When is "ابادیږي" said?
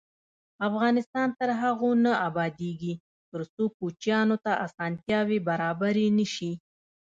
2.27-2.93